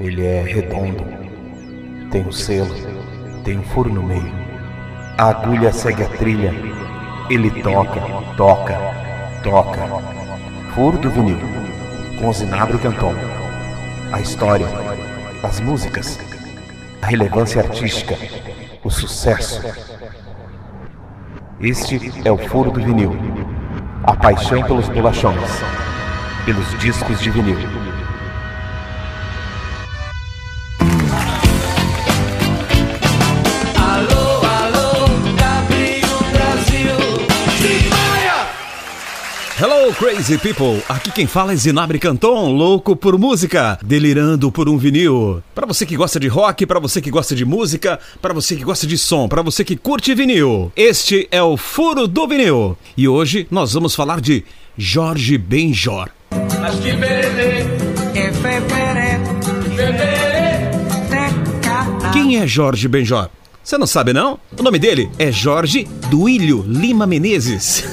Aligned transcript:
Ele 0.00 0.24
é 0.24 0.42
redondo, 0.42 1.04
tem 2.12 2.22
um 2.24 2.30
selo, 2.30 2.72
tem 3.42 3.58
um 3.58 3.64
furo 3.64 3.92
no 3.92 4.00
meio. 4.00 4.32
A 5.18 5.30
agulha 5.30 5.72
segue 5.72 6.04
a 6.04 6.08
trilha. 6.08 6.54
Ele 7.28 7.50
toca, 7.62 8.00
toca, 8.36 8.78
toca. 9.42 9.80
Furo 10.72 10.98
do 10.98 11.10
vinil, 11.10 11.38
com 12.20 12.32
Zinabro 12.32 12.78
Canton. 12.78 13.12
A 14.12 14.20
história, 14.20 14.68
as 15.42 15.58
músicas, 15.58 16.16
a 17.02 17.06
relevância 17.06 17.60
artística, 17.60 18.16
o 18.84 18.90
sucesso. 18.90 19.60
Este 21.60 22.12
é 22.24 22.30
o 22.30 22.38
furo 22.38 22.70
do 22.70 22.80
vinil. 22.80 23.16
A 24.04 24.14
paixão 24.14 24.62
pelos 24.62 24.88
bolachões, 24.88 25.50
pelos 26.44 26.78
discos 26.78 27.20
de 27.20 27.30
vinil. 27.30 27.58
Crazy 39.98 40.38
people! 40.38 40.80
Aqui 40.88 41.10
quem 41.10 41.26
fala 41.26 41.52
é 41.52 41.56
Zinabre 41.56 41.98
Canton, 41.98 42.52
louco 42.52 42.94
por 42.94 43.18
música, 43.18 43.76
delirando 43.82 44.50
por 44.52 44.68
um 44.68 44.78
vinil. 44.78 45.42
Pra 45.52 45.66
você 45.66 45.84
que 45.84 45.96
gosta 45.96 46.20
de 46.20 46.28
rock, 46.28 46.64
pra 46.64 46.78
você 46.78 47.00
que 47.00 47.10
gosta 47.10 47.34
de 47.34 47.44
música, 47.44 47.98
pra 48.22 48.32
você 48.32 48.54
que 48.54 48.62
gosta 48.62 48.86
de 48.86 48.96
som, 48.96 49.28
pra 49.28 49.42
você 49.42 49.64
que 49.64 49.76
curte 49.76 50.14
vinil. 50.14 50.70
Este 50.76 51.26
é 51.32 51.42
o 51.42 51.56
Furo 51.56 52.06
do 52.06 52.28
Vinil. 52.28 52.78
E 52.96 53.08
hoje 53.08 53.48
nós 53.50 53.72
vamos 53.72 53.96
falar 53.96 54.20
de 54.20 54.44
Jorge 54.76 55.36
Benjor. 55.36 56.08
Quem 62.12 62.40
é 62.40 62.46
Jorge 62.46 62.86
Benjor? 62.86 63.28
Você 63.68 63.76
não 63.76 63.86
sabe 63.86 64.14
não? 64.14 64.38
O 64.58 64.62
nome 64.62 64.78
dele 64.78 65.10
é 65.18 65.30
Jorge 65.30 65.86
Duílio 66.08 66.64
Lima 66.66 67.06
Menezes. 67.06 67.84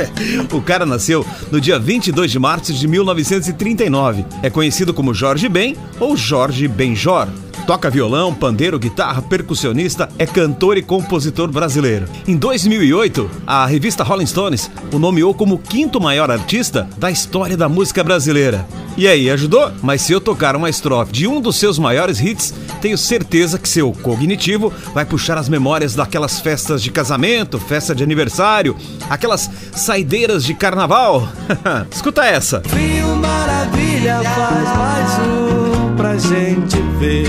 o 0.50 0.62
cara 0.62 0.86
nasceu 0.86 1.22
no 1.52 1.60
dia 1.60 1.78
22 1.78 2.30
de 2.30 2.38
março 2.38 2.72
de 2.72 2.88
1939. 2.88 4.24
É 4.42 4.48
conhecido 4.48 4.94
como 4.94 5.12
Jorge 5.12 5.46
Ben 5.46 5.76
ou 6.00 6.16
Jorge 6.16 6.66
Benjor. 6.66 7.28
Toca 7.68 7.90
violão, 7.90 8.32
pandeiro, 8.32 8.78
guitarra, 8.78 9.20
percussionista, 9.20 10.08
é 10.18 10.24
cantor 10.24 10.78
e 10.78 10.82
compositor 10.82 11.52
brasileiro. 11.52 12.08
Em 12.26 12.34
2008, 12.34 13.30
a 13.46 13.66
revista 13.66 14.02
Rolling 14.02 14.24
Stones 14.24 14.70
o 14.90 14.98
nomeou 14.98 15.34
como 15.34 15.56
o 15.56 15.58
quinto 15.58 16.00
maior 16.00 16.30
artista 16.30 16.88
da 16.96 17.10
história 17.10 17.58
da 17.58 17.68
música 17.68 18.02
brasileira. 18.02 18.66
E 18.96 19.06
aí, 19.06 19.28
ajudou? 19.28 19.70
Mas 19.82 20.00
se 20.00 20.14
eu 20.14 20.18
tocar 20.18 20.56
uma 20.56 20.70
estrofe 20.70 21.12
de 21.12 21.26
um 21.26 21.42
dos 21.42 21.56
seus 21.56 21.78
maiores 21.78 22.18
hits, 22.22 22.54
tenho 22.80 22.96
certeza 22.96 23.58
que 23.58 23.68
seu 23.68 23.92
cognitivo 23.92 24.72
vai 24.94 25.04
puxar 25.04 25.36
as 25.36 25.50
memórias 25.50 25.94
daquelas 25.94 26.40
festas 26.40 26.82
de 26.82 26.90
casamento, 26.90 27.58
festa 27.58 27.94
de 27.94 28.02
aniversário, 28.02 28.74
aquelas 29.10 29.50
saideiras 29.72 30.42
de 30.42 30.54
carnaval. 30.54 31.28
Escuta 31.92 32.24
essa. 32.24 32.62
Fio 32.62 33.14
Maravilha 33.16 34.22
faz 34.22 34.78
mais 34.78 35.18
um 35.18 35.57
pra 35.98 36.16
gente 36.16 36.80
ver. 37.00 37.26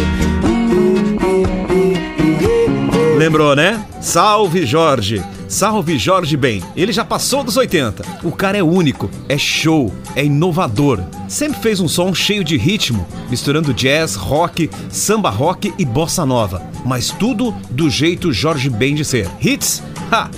Lembrou, 3.18 3.56
né? 3.56 3.84
Salve 4.00 4.64
Jorge! 4.64 5.24
Salve 5.48 5.98
Jorge 5.98 6.38
Bem. 6.38 6.62
Ele 6.76 6.94
já 6.94 7.04
passou 7.04 7.44
dos 7.44 7.58
80. 7.58 8.04
O 8.24 8.32
cara 8.32 8.60
é 8.60 8.62
único, 8.62 9.10
é 9.28 9.36
show, 9.40 9.92
é 10.16 10.24
inovador. 10.24 11.02
Sempre 11.28 11.60
fez 11.60 11.80
um 11.80 11.88
som 11.88 12.14
cheio 12.14 12.44
de 12.44 12.56
ritmo, 12.56 13.08
misturando 13.28 13.74
jazz, 13.74 14.14
rock, 14.14 14.70
samba 14.92 15.32
rock 15.32 15.74
e 15.80 15.84
bossa 15.84 16.24
nova. 16.24 16.62
Mas 16.86 17.10
tudo 17.10 17.52
do 17.72 17.90
jeito 17.90 18.32
Jorge 18.32 18.70
Ben 18.70 18.94
de 18.94 19.04
ser. 19.04 19.28
Hits? 19.42 19.82
Ha! 20.12 20.30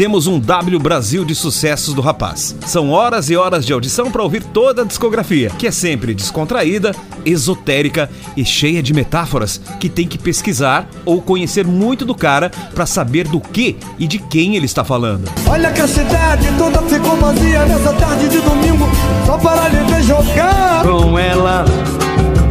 Temos 0.00 0.26
um 0.26 0.40
W 0.40 0.78
Brasil 0.78 1.26
de 1.26 1.34
sucessos 1.34 1.92
do 1.92 2.00
rapaz. 2.00 2.56
São 2.64 2.88
horas 2.88 3.28
e 3.28 3.36
horas 3.36 3.66
de 3.66 3.74
audição 3.74 4.10
para 4.10 4.22
ouvir 4.22 4.42
toda 4.42 4.80
a 4.80 4.84
discografia, 4.86 5.50
que 5.58 5.66
é 5.66 5.70
sempre 5.70 6.14
descontraída, 6.14 6.96
esotérica 7.22 8.08
e 8.34 8.42
cheia 8.42 8.82
de 8.82 8.94
metáforas 8.94 9.60
que 9.78 9.90
tem 9.90 10.08
que 10.08 10.16
pesquisar 10.16 10.88
ou 11.04 11.20
conhecer 11.20 11.66
muito 11.66 12.06
do 12.06 12.14
cara 12.14 12.50
para 12.74 12.86
saber 12.86 13.28
do 13.28 13.42
que 13.42 13.76
e 13.98 14.06
de 14.06 14.18
quem 14.18 14.56
ele 14.56 14.64
está 14.64 14.82
falando. 14.82 15.30
Olha 15.46 15.70
que 15.70 15.82
a 15.82 15.86
cidade 15.86 16.48
toda 16.56 16.80
ficou 16.80 17.16
vazia 17.18 17.66
nessa 17.66 17.92
tarde 17.92 18.26
de 18.30 18.40
domingo, 18.40 18.88
só 19.26 19.36
para 19.36 19.68
lhe 19.68 19.84
ver 19.84 20.02
jogar. 20.02 20.82
Com 20.82 21.18
ela, 21.18 21.66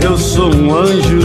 eu 0.03 0.15
sou 0.19 0.53
um 0.53 0.77
anjo. 0.77 1.19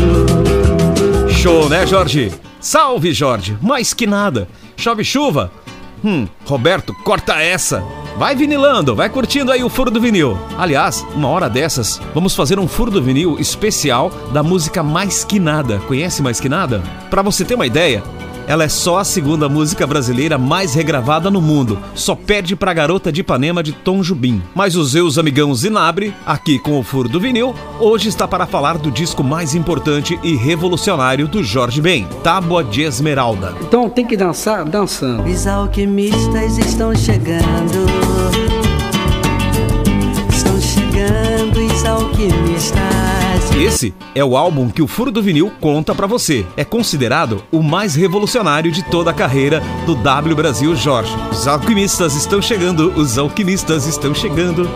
Show, 1.29 1.69
né, 1.69 1.87
Jorge? 1.87 2.33
Salve, 2.63 3.13
Jorge! 3.13 3.59
Mais 3.61 3.93
que 3.93 4.07
nada. 4.07 4.49
Chove 4.75 5.05
chuva? 5.05 5.53
Hum, 6.05 6.29
Roberto, 6.45 6.95
corta 7.03 7.41
essa. 7.43 7.83
Vai 8.19 8.37
vinilando, 8.37 8.95
vai 8.95 9.09
curtindo 9.09 9.51
aí 9.51 9.65
o 9.65 9.71
furo 9.71 9.91
do 9.91 10.01
vinil. 10.01 10.39
Aliás, 10.59 11.05
uma 11.15 11.29
hora 11.29 11.49
dessas, 11.49 12.01
vamos 12.13 12.37
fazer 12.37 12.59
um 12.59 12.69
furo 12.69 12.91
do 12.91 13.03
vinil 13.03 13.39
especial 13.41 14.11
da 14.33 14.43
música 14.43 14.83
Mais 14.83 15.25
Que 15.25 15.41
Nada. 15.41 15.79
Conhece 15.89 16.23
Mais 16.23 16.39
Que 16.39 16.49
Nada? 16.49 16.83
Pra 17.09 17.23
você 17.23 17.45
ter 17.45 17.55
uma 17.55 17.67
ideia, 17.67 18.03
ela 18.47 18.65
é 18.65 18.69
só 18.69 18.99
a 18.99 19.05
segunda 19.05 19.49
música 19.49 19.87
brasileira 19.87 20.37
mais 20.39 20.75
regravada 20.75 21.31
no 21.31 21.41
mundo. 21.41 21.79
Só 21.95 22.15
perde 22.15 22.55
pra 22.55 22.75
Garota 22.75 23.11
de 23.11 23.21
Ipanema 23.21 23.63
de 23.63 23.73
Tom 23.73 24.03
Jubim. 24.03 24.43
Mas 24.55 24.77
os 24.77 24.93
seus 24.93 25.19
amigão 25.19 25.55
Zinabre, 25.55 26.15
aqui 26.27 26.59
com 26.59 26.79
o 26.79 26.83
Furo 26.83 27.09
do 27.09 27.21
Vinil, 27.21 27.55
hoje 27.81 28.09
está 28.09 28.27
para 28.29 28.47
falar 28.47 28.79
do 28.79 28.91
disco 28.91 29.23
mais 29.23 29.55
importante 29.55 30.19
e 30.23 30.35
revolucionário 30.37 31.29
do 31.29 31.43
Jorge 31.43 31.81
Ben, 31.81 32.07
Tábua 32.23 32.63
de 32.63 32.83
Esmeralda. 32.83 33.55
Então 33.61 33.89
tem 33.89 34.07
que 34.07 34.17
dançar 34.17 34.65
dançando. 34.65 35.25
Os 35.25 35.47
alquimistas 35.47 36.59
estão 36.59 36.95
chegando. 36.95 37.87
Estão 40.31 40.61
chegando 40.61 41.61
os 41.61 41.85
alquimistas. 41.85 43.04
Esse 43.57 43.95
é 44.17 44.25
o 44.25 44.37
álbum 44.37 44.69
que 44.69 44.83
o 44.83 44.87
Furo 44.89 45.13
do 45.13 45.23
Vinil 45.23 45.51
conta 45.61 45.95
pra 45.95 46.09
você. 46.09 46.45
É 46.57 46.65
considerado 46.65 47.45
o 47.53 47.63
mais 47.63 47.95
revolucionário 47.95 48.73
de 48.73 48.83
toda 48.91 49.13
a 49.13 49.15
carreira 49.15 49.63
do 49.87 49.95
W 49.95 50.35
Brasil 50.35 50.75
Jorge. 50.75 51.15
Os 51.31 51.47
alquimistas 51.47 52.17
estão 52.17 52.43
chegando, 52.43 52.93
os 52.99 53.17
alquimistas 53.17 53.87
estão 53.87 54.13
chegando. 54.13 54.69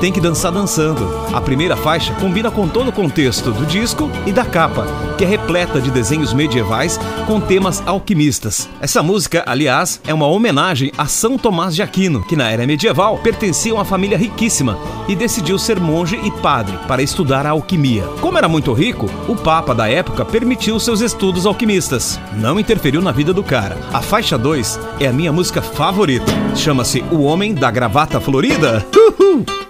Tem 0.00 0.12
que 0.12 0.20
dançar 0.20 0.52
dançando. 0.52 1.08
A 1.32 1.40
primeira 1.40 1.74
faixa 1.74 2.12
combina 2.14 2.50
com 2.50 2.68
todo 2.68 2.88
o 2.88 2.92
contexto 2.92 3.50
do 3.50 3.64
disco 3.64 4.10
e 4.26 4.32
da 4.32 4.44
capa, 4.44 4.86
que 5.16 5.24
é 5.24 5.26
repleta 5.26 5.80
de 5.80 5.90
desenhos 5.90 6.34
medievais 6.34 7.00
com 7.26 7.40
temas 7.40 7.82
alquimistas. 7.86 8.68
Essa 8.80 9.02
música, 9.02 9.42
aliás, 9.46 10.00
é 10.06 10.12
uma 10.12 10.26
homenagem 10.26 10.92
a 10.98 11.06
São 11.06 11.38
Tomás 11.38 11.74
de 11.74 11.82
Aquino, 11.82 12.22
que 12.22 12.36
na 12.36 12.50
era 12.50 12.66
medieval 12.66 13.18
pertencia 13.18 13.72
a 13.72 13.76
uma 13.76 13.84
família 13.86 14.18
riquíssima 14.18 14.78
e 15.08 15.16
decidiu 15.16 15.58
ser 15.58 15.80
monge 15.80 16.20
e 16.22 16.30
padre 16.30 16.76
para 16.86 17.02
estudar 17.02 17.46
a 17.46 17.50
alquimia. 17.50 18.04
Como 18.20 18.36
era 18.36 18.48
muito 18.48 18.72
rico, 18.74 19.06
o 19.26 19.34
Papa 19.34 19.74
da 19.74 19.88
época 19.88 20.24
permitiu 20.26 20.78
seus 20.78 21.00
estudos 21.00 21.46
alquimistas. 21.46 22.20
Não 22.34 22.60
interferiu 22.60 23.00
na 23.00 23.12
vida 23.12 23.32
do 23.32 23.42
cara. 23.42 23.78
A 23.92 24.02
faixa 24.02 24.36
2 24.36 24.78
é 25.00 25.06
a 25.06 25.12
minha 25.12 25.32
música 25.32 25.62
favorita. 25.62 26.30
Chama-se 26.54 27.02
O 27.10 27.22
Homem 27.22 27.54
da 27.54 27.70
Gravata 27.70 28.20
Florida. 28.20 28.84
Uhul! 28.94 29.65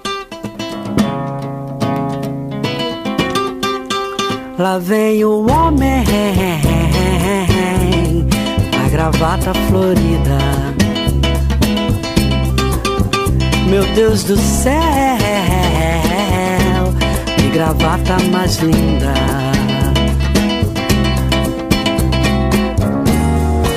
Lá 4.58 4.78
vem 4.78 5.22
o 5.22 5.46
homem, 5.50 6.02
a 8.82 8.88
gravata 8.88 9.52
florida. 9.68 10.38
Meu 13.68 13.84
Deus 13.94 14.24
do 14.24 14.38
céu, 14.38 14.80
que 17.36 17.48
gravata 17.50 18.16
mais 18.32 18.56
linda. 18.56 19.12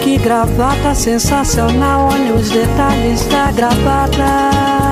Que 0.02 0.18
gravata 0.18 0.96
sensacional, 0.96 2.08
olha 2.10 2.36
os 2.36 2.50
detalhes 2.52 3.26
da 3.26 3.52
gravata. 3.52 4.89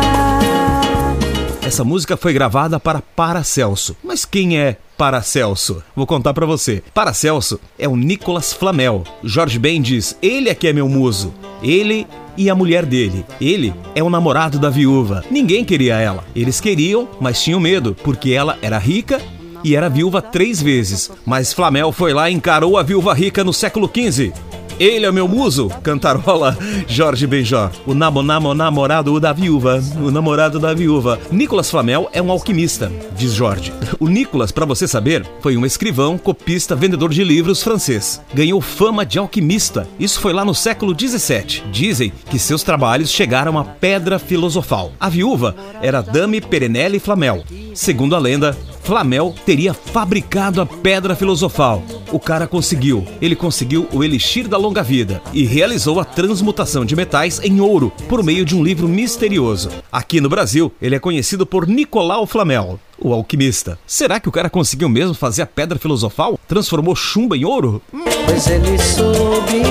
Essa 1.68 1.84
música 1.84 2.16
foi 2.16 2.32
gravada 2.32 2.80
para 2.80 3.02
Paracelso. 3.02 3.98
Mas 4.02 4.24
quem 4.24 4.58
é 4.58 4.78
Paracelso? 4.98 5.84
Vou 5.94 6.08
contar 6.08 6.34
pra 6.34 6.46
você. 6.46 6.82
Paracelso 6.94 7.60
é 7.78 7.90
o 7.90 7.98
Nicolas 7.98 8.54
Flamel. 8.54 9.04
Jorge 9.22 9.60
Ben 9.60 9.82
diz: 9.82 10.18
ele 10.22 10.48
é 10.48 10.56
que 10.56 10.66
é 10.66 10.72
meu 10.72 10.88
muso. 10.88 11.34
Ele 11.62 12.08
e 12.38 12.50
a 12.50 12.56
mulher 12.56 12.86
dele. 12.86 13.26
Ele 13.42 13.74
é 13.94 14.02
o 14.02 14.10
namorado 14.10 14.58
da 14.58 14.70
viúva. 14.70 15.26
Ninguém 15.30 15.66
queria 15.66 15.96
ela. 16.00 16.24
Eles 16.34 16.62
queriam, 16.62 17.06
mas 17.20 17.44
tinham 17.44 17.60
medo, 17.60 17.94
porque 18.02 18.32
ela 18.32 18.58
era 18.62 18.78
rica 18.78 19.20
e 19.62 19.76
era 19.76 19.90
viúva 19.90 20.22
três 20.22 20.62
vezes. 20.62 21.12
Mas 21.26 21.52
Flamel 21.52 21.92
foi 21.92 22.14
lá 22.14 22.30
e 22.30 22.34
encarou 22.34 22.78
a 22.78 22.84
viúva 22.84 23.14
rica 23.14 23.44
no 23.44 23.52
século 23.52 23.92
XV. 23.94 24.32
Ele 24.80 25.08
é 25.08 25.12
meu 25.12 25.28
muso, 25.28 25.70
cantarola 25.82 26.56
Jorge 26.88 27.26
Benjó. 27.26 27.72
O 27.86 27.96
namo, 27.96 28.22
namo, 28.22 28.54
namorado 28.54 29.20
da 29.20 29.34
viúva, 29.34 29.82
o 30.00 30.12
namorado 30.12 30.60
da 30.60 30.72
viúva. 30.72 31.20
Nicolas 31.32 31.72
Flamel 31.72 32.08
é 32.14 32.22
um 32.22 32.32
alquimista, 32.32 32.92
diz 33.16 33.34
Jorge. 33.34 33.74
O 34.00 34.08
Nicolas, 34.08 34.52
para 34.52 34.66
você 34.66 34.88
saber, 34.88 35.26
foi 35.42 35.58
um 35.58 35.66
escrivão, 35.66 36.16
copista, 36.18 36.76
vendedor 36.76 37.10
de 37.10 37.24
livros 37.24 37.64
francês. 37.64 38.22
Ganhou 38.34 38.62
fama 38.62 39.04
de 39.04 39.18
alquimista. 39.18 39.88
Isso 40.00 40.20
foi 40.20 40.32
lá 40.32 40.46
no 40.46 40.54
século 40.54 40.94
17. 40.94 41.66
Dizem 41.72 42.14
que 42.30 42.38
seus 42.38 42.62
trabalhos 42.62 43.10
chegaram 43.10 43.58
à 43.58 43.64
pedra 43.64 44.20
filosofal. 44.20 44.92
A 45.00 45.10
viúva 45.10 45.56
era 45.82 46.02
Dame 46.02 46.40
Perenelle 46.40 47.00
Flamel. 47.00 47.44
Segundo 47.74 48.16
a 48.16 48.20
lenda, 48.20 48.56
Flamel 48.88 49.36
teria 49.46 49.74
fabricado 49.74 50.62
a 50.62 50.66
pedra 50.66 51.14
filosofal. 51.14 51.84
O 52.10 52.18
cara 52.18 52.48
conseguiu. 52.48 53.06
Ele 53.22 53.36
conseguiu 53.36 53.86
o 53.92 54.02
elixir 54.02 54.48
da 54.48 54.58
longa 54.58 54.82
vida 54.82 55.22
e 55.34 55.44
realizou 55.44 56.00
a 56.00 56.06
transmutação 56.06 56.86
de 56.86 56.96
metais 56.96 57.42
em 57.44 57.60
ouro 57.60 57.92
por 58.08 58.24
meio 58.24 58.46
de 58.46 58.56
um 58.56 58.64
livro 58.64 58.88
misterioso. 58.88 59.70
Aqui 59.92 60.22
no 60.22 60.30
Brasil, 60.30 60.72
ele 60.82 60.96
é 60.96 61.00
conhecido 61.00 61.46
por 61.46 61.68
Nicolau 61.68 62.26
Flamel, 62.26 62.80
o 62.98 63.12
alquimista. 63.12 63.78
Será 63.86 64.22
que 64.22 64.30
o 64.30 64.32
cara 64.32 64.50
conseguiu 64.50 64.88
mesmo 64.88 65.14
fazer 65.14 65.42
a 65.42 65.46
pedra 65.46 65.78
filosofal? 65.78 66.40
Transformou 66.48 66.96
chumbo 66.96 67.36
em 67.36 67.44
ouro? 67.44 67.82
Pois 67.92 68.48
ele 68.48 68.80
soube 68.80 69.64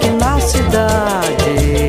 que 0.00 0.10
na 0.10 0.38
cidade 0.38 1.88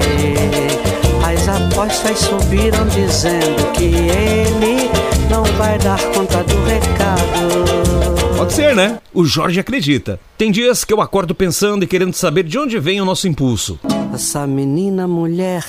as 1.24 1.48
apostas 1.48 2.18
subiram 2.18 2.88
dizendo 2.88 3.72
que 3.74 3.84
ele 3.86 5.11
não 5.32 5.44
vai 5.58 5.80
dar 5.80 5.98
conta 6.14 6.44
do 6.44 6.64
recado. 6.66 8.38
Pode 8.38 8.54
ser, 8.54 8.76
né? 8.76 9.00
O 9.14 9.24
Jorge 9.24 9.62
acredita. 9.62 10.20
Tem 10.38 10.52
dias 10.52 10.84
que 10.84 10.94
eu 10.94 11.00
acordo 11.00 11.34
pensando 11.34 11.84
e 11.84 11.88
querendo 11.88 12.14
saber 12.14 12.44
de 12.44 12.60
onde 12.60 12.78
vem 12.78 13.00
o 13.00 13.06
nosso 13.06 13.28
impulso. 13.30 13.80
Essa 14.14 14.46
menina 14.46 15.08
mulher 15.08 15.64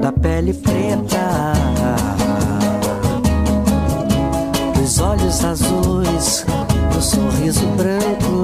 da 0.00 0.10
pele 0.10 0.52
preta, 0.52 1.52
os 4.82 4.98
olhos 4.98 5.44
azuis, 5.44 6.44
o 6.96 7.00
sorriso 7.00 7.66
branco. 7.68 8.42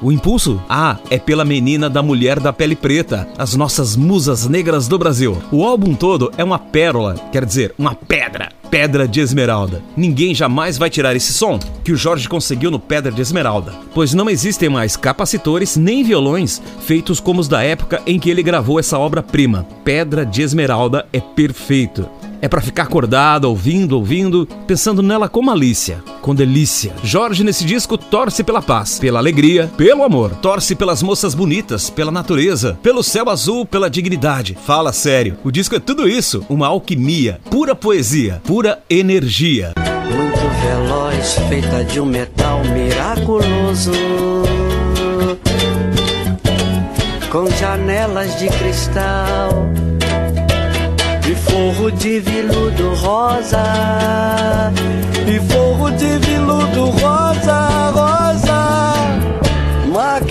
O 0.00 0.12
impulso? 0.12 0.62
Ah, 0.68 0.96
é 1.10 1.18
pela 1.18 1.44
menina 1.44 1.90
da 1.90 2.02
mulher 2.02 2.38
da 2.38 2.52
pele 2.52 2.76
preta, 2.76 3.28
as 3.36 3.54
nossas 3.54 3.96
musas 3.96 4.46
negras 4.46 4.86
do 4.86 4.96
Brasil. 4.96 5.36
O 5.50 5.64
álbum 5.64 5.94
todo 5.94 6.32
é 6.38 6.44
uma 6.44 6.58
pérola, 6.58 7.16
quer 7.32 7.44
dizer, 7.44 7.74
uma 7.76 7.94
pedra. 7.94 8.57
Pedra 8.70 9.08
de 9.08 9.20
Esmeralda. 9.20 9.82
Ninguém 9.96 10.34
jamais 10.34 10.76
vai 10.76 10.90
tirar 10.90 11.16
esse 11.16 11.32
som 11.32 11.58
que 11.82 11.92
o 11.92 11.96
Jorge 11.96 12.28
conseguiu 12.28 12.70
no 12.70 12.78
Pedra 12.78 13.10
de 13.10 13.22
Esmeralda, 13.22 13.72
pois 13.94 14.12
não 14.12 14.28
existem 14.28 14.68
mais 14.68 14.96
capacitores 14.96 15.76
nem 15.76 16.04
violões 16.04 16.60
feitos 16.80 17.18
como 17.18 17.40
os 17.40 17.48
da 17.48 17.62
época 17.62 18.02
em 18.06 18.18
que 18.18 18.28
ele 18.28 18.42
gravou 18.42 18.78
essa 18.78 18.98
obra-prima. 18.98 19.66
Pedra 19.84 20.26
de 20.26 20.42
Esmeralda 20.42 21.06
é 21.12 21.20
perfeito. 21.20 22.08
É 22.40 22.46
para 22.46 22.60
ficar 22.60 22.84
acordado, 22.84 23.46
ouvindo, 23.46 23.96
ouvindo, 23.96 24.46
pensando 24.66 25.02
nela 25.02 25.28
com 25.28 25.42
malícia, 25.42 26.02
com 26.22 26.34
delícia. 26.34 26.94
Jorge 27.02 27.42
nesse 27.42 27.64
disco 27.64 27.98
torce 27.98 28.44
pela 28.44 28.62
paz, 28.62 28.98
pela 28.98 29.18
alegria, 29.18 29.68
pelo 29.76 30.04
amor. 30.04 30.30
Torce 30.36 30.76
pelas 30.76 31.02
moças 31.02 31.34
bonitas, 31.34 31.90
pela 31.90 32.12
natureza, 32.12 32.78
pelo 32.80 33.02
céu 33.02 33.28
azul, 33.28 33.66
pela 33.66 33.90
dignidade. 33.90 34.56
Fala 34.64 34.92
sério. 34.92 35.36
O 35.42 35.50
disco 35.50 35.74
é 35.74 35.80
tudo 35.80 36.08
isso, 36.08 36.44
uma 36.48 36.68
alquimia, 36.68 37.40
pura 37.50 37.74
poesia, 37.74 38.40
pura 38.44 38.80
energia. 38.88 39.72
Muito 40.14 40.38
veloz, 40.62 41.34
feita 41.48 41.84
de 41.84 42.00
um 42.00 42.06
metal 42.06 42.62
miraculoso. 42.64 43.92
Com 47.30 47.50
janelas 47.50 48.38
de 48.38 48.48
cristal 48.48 49.68
forro 51.38 51.90
de 51.90 52.20
veludo 52.20 52.94
rosa. 52.94 54.72
E 55.26 55.40
forro 55.52 55.90
de 55.90 56.18
veludo 56.18 56.90
rosa, 56.90 57.90
rosa. 57.90 58.94
Mag, 59.92 60.30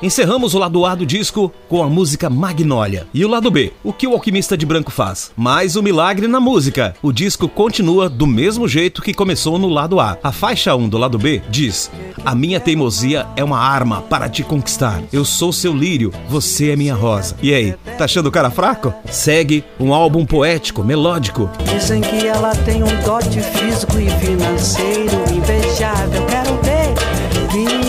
Encerramos 0.00 0.54
o 0.54 0.58
lado 0.58 0.86
A 0.86 0.94
do 0.94 1.04
disco 1.04 1.52
com 1.68 1.82
a 1.82 1.88
música 1.88 2.30
Magnólia. 2.30 3.08
E 3.12 3.24
o 3.24 3.28
lado 3.28 3.50
B, 3.50 3.72
o 3.82 3.92
que 3.92 4.06
o 4.06 4.12
alquimista 4.12 4.56
de 4.56 4.64
branco 4.64 4.92
faz? 4.92 5.32
Mais 5.36 5.74
um 5.74 5.82
milagre 5.82 6.28
na 6.28 6.38
música. 6.38 6.94
O 7.02 7.12
disco 7.12 7.48
continua 7.48 8.08
do 8.08 8.24
mesmo 8.24 8.68
jeito 8.68 9.02
que 9.02 9.12
começou 9.12 9.58
no 9.58 9.68
lado 9.68 9.98
A. 9.98 10.16
A 10.22 10.30
faixa 10.30 10.76
1 10.76 10.88
do 10.88 10.98
lado 10.98 11.18
B 11.18 11.42
diz: 11.50 11.90
A 12.24 12.32
minha 12.32 12.60
teimosia 12.60 13.26
é 13.34 13.42
uma 13.42 13.58
arma 13.58 14.00
para 14.02 14.28
te 14.28 14.44
conquistar. 14.44 15.02
Eu 15.12 15.24
sou 15.24 15.52
seu 15.52 15.74
lírio, 15.74 16.12
você 16.28 16.70
é 16.70 16.76
minha 16.76 16.94
rosa. 16.94 17.36
E 17.42 17.52
aí, 17.52 17.74
tá 17.96 18.04
achando 18.04 18.26
o 18.26 18.32
cara 18.32 18.52
fraco? 18.52 18.94
Segue 19.10 19.64
um 19.80 19.92
álbum 19.92 20.24
poético, 20.24 20.84
melódico. 20.84 21.50
Dizem 21.74 22.02
que 22.02 22.24
ela 22.24 22.54
tem 22.54 22.84
um 22.84 23.02
dote 23.04 23.40
físico 23.40 23.98
e 23.98 24.08
financeiro 24.24 25.34
invejável. 25.34 26.24
Quero 26.26 26.56
ver, 26.62 27.87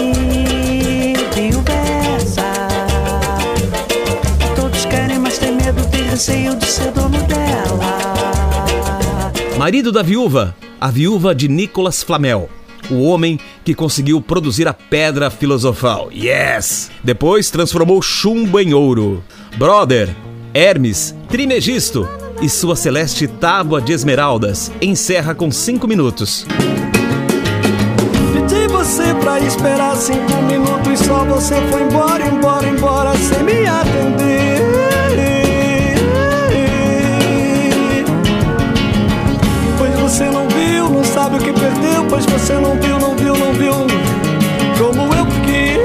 receio 6.19 6.53
de 6.53 6.65
ser 6.65 6.91
dono 6.91 7.17
dela. 7.23 7.79
Marido 9.57 9.89
da 9.89 10.03
viúva, 10.03 10.53
a 10.77 10.91
viúva 10.91 11.33
de 11.33 11.47
Nicolas 11.47 12.03
Flamel. 12.03 12.49
O 12.91 13.03
homem 13.03 13.39
que 13.63 13.73
conseguiu 13.73 14.19
produzir 14.19 14.67
a 14.67 14.73
pedra 14.73 15.31
filosofal. 15.31 16.09
Yes! 16.11 16.91
Depois 17.01 17.49
transformou 17.49 18.01
chumbo 18.01 18.59
em 18.59 18.73
ouro. 18.73 19.23
Brother, 19.57 20.13
Hermes, 20.53 21.15
Trimegisto 21.29 22.05
e 22.41 22.49
sua 22.49 22.75
celeste 22.75 23.25
tábua 23.25 23.79
de 23.79 23.93
esmeraldas 23.93 24.73
encerra 24.81 25.33
com 25.33 25.49
5 25.49 25.87
minutos. 25.87 26.45
Pedi 28.33 28.67
você 28.67 29.13
pra 29.21 29.39
esperar 29.39 29.95
cinco 29.95 30.41
minutos 30.43 30.99
Só 30.99 31.23
você 31.23 31.55
foi 31.69 31.83
embora, 31.83 32.25
embora, 32.25 32.67
embora 32.67 33.17
Sem 33.17 33.43
me 33.43 33.65
atender 33.65 34.48
Pois 42.09 42.25
você 42.25 42.53
não 42.53 42.79
viu, 42.79 42.99
não 42.99 43.15
viu, 43.15 43.35
não 43.35 43.53
viu 43.53 43.73
Como 44.77 45.13
eu 45.13 45.25
fiquei 45.25 45.79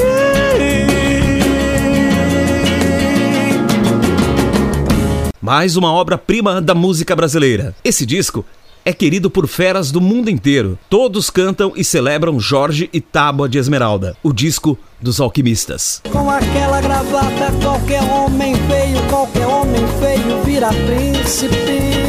Mais 5.41 5.77
uma 5.77 5.93
obra-prima 5.93 6.59
da 6.59 6.75
música 6.75 7.15
brasileira. 7.15 7.77
Esse 7.85 8.07
disco 8.07 8.47
é 8.83 8.95
querido 8.95 9.29
por 9.31 9.47
feras 9.47 9.91
do 9.91 10.01
mundo 10.01 10.31
inteiro. 10.31 10.79
Todos 10.89 11.29
cantam 11.29 11.73
e 11.77 11.85
celebram 11.85 12.41
Jorge 12.41 12.89
e 12.93 13.01
Tábua 13.01 13.47
de 13.47 13.59
Esmeralda, 13.59 14.17
o 14.23 14.33
disco 14.33 14.79
dos 15.01 15.21
alquimistas. 15.21 16.01
Com 16.11 16.31
aquela 16.31 16.81
gravata, 16.81 17.53
qualquer 17.63 18.03
homem 18.05 18.55
feio, 18.55 19.03
qualquer 19.11 19.47
homem 19.47 19.83
feio 20.01 20.43
vira 20.45 20.69
príncipe. 20.69 22.04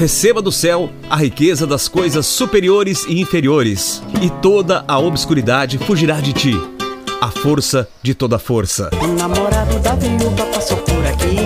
Receba 0.00 0.40
do 0.40 0.50
céu 0.50 0.88
a 1.10 1.16
riqueza 1.16 1.66
das 1.66 1.86
coisas 1.86 2.24
superiores 2.24 3.04
e 3.06 3.20
inferiores, 3.20 4.02
e 4.22 4.30
toda 4.30 4.82
a 4.88 4.98
obscuridade 4.98 5.76
fugirá 5.76 6.22
de 6.22 6.32
ti. 6.32 6.54
A 7.20 7.30
força 7.30 7.86
de 8.02 8.14
toda 8.14 8.38
força. 8.38 8.88
O 9.04 9.08
namorado 9.08 9.78
da 9.80 9.94
viúva 9.96 10.46
passou 10.54 10.78
por 10.78 11.06
aqui. 11.06 11.36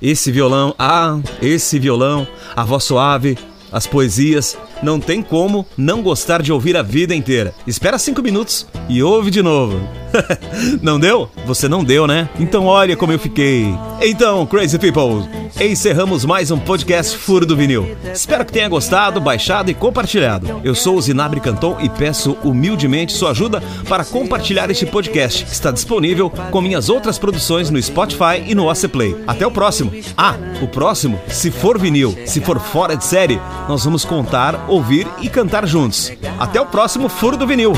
Esse 0.00 0.30
violão, 0.30 0.76
ah, 0.78 1.18
esse 1.42 1.76
violão, 1.80 2.24
a 2.54 2.62
voz 2.62 2.84
suave, 2.84 3.36
as 3.72 3.84
poesias, 3.84 4.56
não 4.80 5.00
tem 5.00 5.20
como 5.20 5.66
não 5.76 6.02
gostar 6.02 6.42
de 6.42 6.52
ouvir 6.52 6.76
a 6.76 6.82
vida 6.82 7.16
inteira. 7.16 7.52
Espera 7.66 7.98
cinco 7.98 8.22
minutos 8.22 8.64
e 8.88 9.02
ouve 9.02 9.28
de 9.28 9.42
novo. 9.42 9.80
não 10.82 10.98
deu? 10.98 11.28
Você 11.46 11.68
não 11.68 11.84
deu, 11.84 12.06
né? 12.06 12.28
Então 12.38 12.66
olha 12.66 12.96
como 12.96 13.12
eu 13.12 13.18
fiquei. 13.18 13.74
Então, 14.00 14.46
Crazy 14.46 14.78
People, 14.78 15.28
encerramos 15.60 16.24
mais 16.24 16.50
um 16.50 16.58
podcast 16.58 17.16
Furo 17.16 17.44
do 17.44 17.56
Vinil. 17.56 17.96
Espero 18.12 18.44
que 18.44 18.52
tenha 18.52 18.68
gostado, 18.68 19.20
baixado 19.20 19.70
e 19.70 19.74
compartilhado. 19.74 20.60
Eu 20.64 20.74
sou 20.74 20.96
o 20.96 21.02
Zinabre 21.02 21.40
Canton 21.40 21.78
e 21.80 21.88
peço 21.88 22.36
humildemente 22.42 23.12
sua 23.12 23.30
ajuda 23.30 23.62
para 23.88 24.04
compartilhar 24.04 24.70
este 24.70 24.86
podcast, 24.86 25.44
que 25.44 25.52
está 25.52 25.70
disponível 25.70 26.30
com 26.30 26.60
minhas 26.60 26.88
outras 26.88 27.18
produções 27.18 27.70
no 27.70 27.80
Spotify 27.82 28.42
e 28.46 28.54
no 28.54 28.70
Play. 28.90 29.16
Até 29.26 29.46
o 29.46 29.50
próximo. 29.50 29.92
Ah, 30.16 30.34
o 30.62 30.68
próximo, 30.68 31.20
se 31.28 31.50
for 31.50 31.78
vinil, 31.78 32.16
se 32.24 32.40
for 32.40 32.58
fora 32.58 32.96
de 32.96 33.04
série, 33.04 33.40
nós 33.68 33.84
vamos 33.84 34.04
contar, 34.04 34.66
ouvir 34.68 35.06
e 35.20 35.28
cantar 35.28 35.66
juntos. 35.66 36.12
Até 36.38 36.60
o 36.60 36.66
próximo 36.66 37.08
Furo 37.08 37.36
do 37.36 37.46
Vinil. 37.46 37.72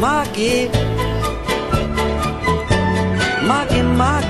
Mag, 0.00 0.36
mag, 3.46 3.70
mag. 3.96 4.24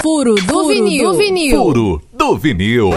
Furo 0.00 0.34
do 0.34 0.42
Furo 0.42 0.68
vinil. 0.68 1.04
do 1.04 1.14
vinil. 1.18 1.56
Furo 1.56 2.02
do 2.12 2.36
vinil. 2.36 2.90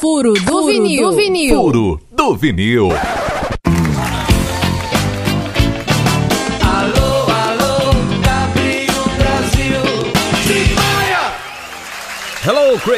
Furo 0.00 0.32
do 0.34 0.40
Furo 0.44 0.66
vinil. 0.66 1.10
do 1.10 1.16
vinil. 1.16 1.54
Furo 1.56 2.00
do 2.12 2.34
vinil. 2.36 2.88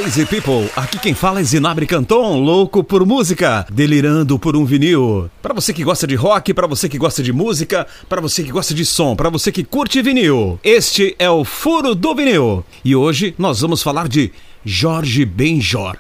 Crazy 0.07 0.25
people! 0.25 0.71
Aqui 0.77 1.01
quem 1.01 1.15
fala 1.15 1.41
é 1.41 1.43
Zinabre 1.43 1.85
Canton, 1.85 2.39
louco 2.39 2.85
por 2.85 3.05
música, 3.05 3.67
delirando 3.69 4.39
por 4.39 4.55
um 4.55 4.65
vinil. 4.65 5.29
Para 5.43 5.53
você 5.53 5.73
que 5.73 5.83
gosta 5.83 6.07
de 6.07 6.15
rock, 6.15 6.55
para 6.55 6.69
você 6.69 6.89
que 6.89 6.97
gosta 6.97 7.25
de 7.25 7.33
música, 7.33 7.85
para 8.09 8.21
você 8.21 8.45
que 8.45 8.53
gosta 8.53 8.73
de 8.73 8.85
som, 8.85 9.17
para 9.17 9.29
você 9.29 9.51
que 9.51 9.65
curte 9.65 10.01
vinil. 10.03 10.61
Este 10.63 11.17
é 11.19 11.29
o 11.29 11.45
Furo 11.45 11.93
do 11.93 12.15
Vinil. 12.15 12.65
E 12.85 12.95
hoje 12.95 13.35
nós 13.37 13.61
vamos 13.61 13.83
falar 13.83 14.07
de 14.07 14.31
Jorge 14.65 15.25
Benjor. 15.25 15.97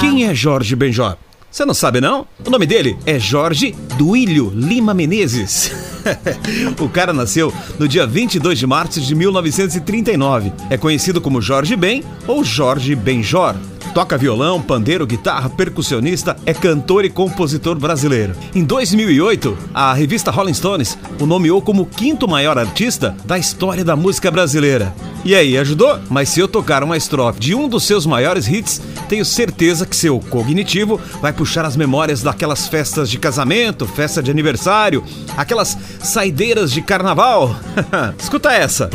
Quem 0.00 0.28
é 0.28 0.34
Jorge 0.34 0.76
Benjor? 0.76 1.16
Você 1.56 1.64
não 1.64 1.72
sabe 1.72 2.02
não? 2.02 2.26
O 2.44 2.50
nome 2.50 2.66
dele 2.66 2.98
é 3.06 3.18
Jorge 3.18 3.74
Duílio 3.96 4.52
Lima 4.54 4.92
Menezes. 4.92 5.72
o 6.78 6.86
cara 6.86 7.14
nasceu 7.14 7.50
no 7.78 7.88
dia 7.88 8.06
22 8.06 8.58
de 8.58 8.66
março 8.66 9.00
de 9.00 9.14
1939. 9.14 10.52
É 10.68 10.76
conhecido 10.76 11.18
como 11.18 11.40
Jorge 11.40 11.74
Ben 11.74 12.04
ou 12.26 12.44
Jorge 12.44 12.94
Benjor. 12.94 13.54
Toca 13.94 14.18
violão, 14.18 14.60
pandeiro, 14.60 15.06
guitarra, 15.06 15.48
percussionista, 15.48 16.36
é 16.44 16.52
cantor 16.52 17.06
e 17.06 17.08
compositor 17.08 17.78
brasileiro. 17.78 18.34
Em 18.54 18.62
2008, 18.62 19.56
a 19.72 19.94
revista 19.94 20.30
Rolling 20.30 20.52
Stones 20.52 20.98
o 21.18 21.24
nomeou 21.24 21.62
como 21.62 21.84
o 21.84 21.86
quinto 21.86 22.28
maior 22.28 22.58
artista 22.58 23.16
da 23.24 23.38
história 23.38 23.82
da 23.82 23.96
música 23.96 24.30
brasileira. 24.30 24.94
E 25.26 25.34
aí, 25.34 25.58
ajudou? 25.58 25.98
Mas 26.08 26.28
se 26.28 26.38
eu 26.38 26.46
tocar 26.46 26.84
uma 26.84 26.96
estrofe 26.96 27.40
de 27.40 27.52
um 27.52 27.68
dos 27.68 27.82
seus 27.82 28.06
maiores 28.06 28.46
hits, 28.46 28.80
tenho 29.08 29.24
certeza 29.24 29.84
que 29.84 29.96
seu 29.96 30.20
cognitivo 30.20 31.00
vai 31.20 31.32
puxar 31.32 31.64
as 31.64 31.74
memórias 31.74 32.22
daquelas 32.22 32.68
festas 32.68 33.10
de 33.10 33.18
casamento, 33.18 33.86
festa 33.86 34.22
de 34.22 34.30
aniversário, 34.30 35.02
aquelas 35.36 35.76
saideiras 35.98 36.70
de 36.70 36.80
carnaval. 36.80 37.56
Escuta 38.16 38.52
essa. 38.52 38.88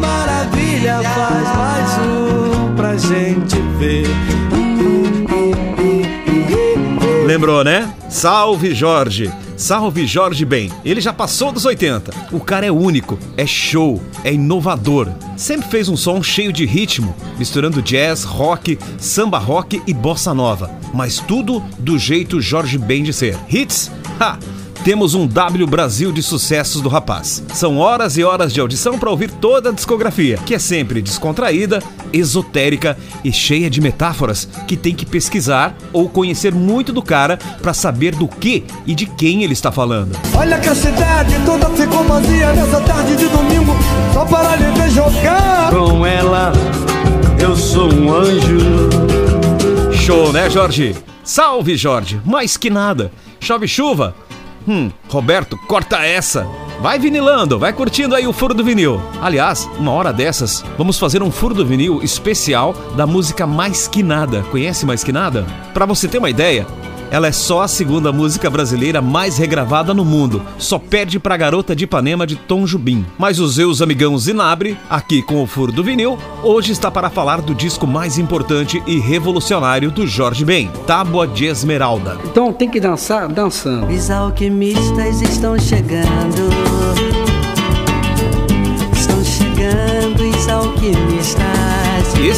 Maravilha 0.00 1.00
faz 1.00 1.56
mais 1.56 2.08
um 2.08 2.74
pra 2.74 2.96
gente 2.96 3.60
ver. 3.78 4.67
Lembrou, 7.28 7.62
né? 7.62 7.94
Salve 8.08 8.74
Jorge! 8.74 9.30
Salve 9.54 10.06
Jorge 10.06 10.46
Bem. 10.46 10.72
Ele 10.82 10.98
já 10.98 11.12
passou 11.12 11.52
dos 11.52 11.66
80. 11.66 12.10
O 12.32 12.40
cara 12.40 12.64
é 12.64 12.72
único, 12.72 13.18
é 13.36 13.46
show, 13.46 14.02
é 14.24 14.32
inovador. 14.32 15.10
Sempre 15.36 15.68
fez 15.68 15.90
um 15.90 15.96
som 15.96 16.22
cheio 16.22 16.50
de 16.50 16.64
ritmo, 16.64 17.14
misturando 17.38 17.82
jazz, 17.82 18.24
rock, 18.24 18.78
samba 18.96 19.36
rock 19.36 19.82
e 19.86 19.92
bossa 19.92 20.32
nova. 20.32 20.70
Mas 20.94 21.18
tudo 21.18 21.62
do 21.78 21.98
jeito 21.98 22.40
Jorge 22.40 22.78
Ben 22.78 23.02
de 23.02 23.12
ser. 23.12 23.36
Hits? 23.46 23.92
Ha! 24.18 24.38
Temos 24.84 25.14
um 25.14 25.26
W 25.26 25.66
Brasil 25.66 26.12
de 26.12 26.22
sucessos 26.22 26.80
do 26.80 26.88
rapaz. 26.88 27.42
São 27.52 27.78
horas 27.78 28.16
e 28.16 28.24
horas 28.24 28.52
de 28.52 28.60
audição 28.60 28.98
para 28.98 29.10
ouvir 29.10 29.30
toda 29.30 29.70
a 29.70 29.72
discografia, 29.72 30.38
que 30.44 30.54
é 30.54 30.58
sempre 30.58 31.02
descontraída, 31.02 31.82
esotérica 32.12 32.96
e 33.24 33.32
cheia 33.32 33.68
de 33.68 33.80
metáforas 33.80 34.48
que 34.66 34.76
tem 34.76 34.94
que 34.94 35.04
pesquisar 35.04 35.76
ou 35.92 36.08
conhecer 36.08 36.54
muito 36.54 36.92
do 36.92 37.02
cara 37.02 37.38
para 37.60 37.74
saber 37.74 38.14
do 38.14 38.28
que 38.28 38.64
e 38.86 38.94
de 38.94 39.06
quem 39.06 39.42
ele 39.42 39.52
está 39.52 39.70
falando. 39.70 40.18
Olha 40.34 40.58
que 40.58 40.68
a 40.68 40.74
cidade 40.74 41.34
toda 41.44 41.68
ficou 41.70 42.04
vazia 42.04 42.52
nessa 42.52 42.80
tarde 42.80 43.16
de 43.16 43.28
domingo, 43.28 43.76
só 44.12 44.24
para 44.24 44.56
lhe 44.56 44.70
ver 44.78 44.90
jogar. 44.90 45.70
Com 45.70 46.06
ela, 46.06 46.52
eu 47.40 47.56
sou 47.56 47.92
um 47.92 48.12
anjo. 48.12 48.58
Show, 49.92 50.32
né, 50.32 50.48
Jorge? 50.48 50.96
Salve, 51.22 51.76
Jorge! 51.76 52.20
Mais 52.24 52.56
que 52.56 52.70
nada. 52.70 53.12
Chove 53.40 53.68
chuva? 53.68 54.14
Hum, 54.68 54.90
Roberto, 55.08 55.56
corta 55.66 56.04
essa. 56.04 56.46
Vai 56.82 56.98
vinilando, 56.98 57.58
vai 57.58 57.72
curtindo 57.72 58.14
aí 58.14 58.26
o 58.26 58.34
furo 58.34 58.52
do 58.52 58.62
vinil. 58.62 59.00
Aliás, 59.20 59.68
uma 59.78 59.92
hora 59.92 60.12
dessas, 60.12 60.62
vamos 60.76 60.98
fazer 60.98 61.22
um 61.22 61.30
furo 61.30 61.54
do 61.54 61.64
vinil 61.64 62.02
especial 62.02 62.74
da 62.94 63.06
música 63.06 63.46
Mais 63.46 63.88
Que 63.88 64.02
Nada. 64.02 64.42
Conhece 64.50 64.84
Mais 64.84 65.02
Que 65.02 65.10
Nada? 65.10 65.46
Para 65.72 65.86
você 65.86 66.06
ter 66.06 66.18
uma 66.18 66.28
ideia, 66.28 66.66
ela 67.10 67.26
é 67.26 67.32
só 67.32 67.62
a 67.62 67.68
segunda 67.68 68.12
música 68.12 68.50
brasileira 68.50 69.00
mais 69.00 69.38
regravada 69.38 69.94
no 69.94 70.04
mundo, 70.04 70.42
só 70.58 70.78
perde 70.78 71.18
pra 71.18 71.36
Garota 71.36 71.74
de 71.74 71.84
Ipanema 71.84 72.26
de 72.26 72.36
Tom 72.36 72.66
Jubim. 72.66 73.04
Mas 73.18 73.38
os 73.38 73.54
seus 73.54 73.80
amigão 73.82 74.18
Zinabre, 74.18 74.76
aqui 74.88 75.22
com 75.22 75.42
o 75.42 75.46
Furo 75.46 75.72
do 75.72 75.84
Vinil, 75.84 76.18
hoje 76.42 76.72
está 76.72 76.90
para 76.90 77.10
falar 77.10 77.40
do 77.40 77.54
disco 77.54 77.86
mais 77.86 78.18
importante 78.18 78.82
e 78.86 78.98
revolucionário 78.98 79.90
do 79.90 80.06
Jorge 80.06 80.44
Ben, 80.44 80.70
Tábua 80.86 81.26
de 81.26 81.46
Esmeralda. 81.46 82.18
Então 82.24 82.52
tem 82.52 82.68
que 82.68 82.80
dançar 82.80 83.28
dançando. 83.28 83.86
Os 83.92 84.10
alquimistas 84.10 85.22
estão 85.22 85.58
chegando. 85.58 87.27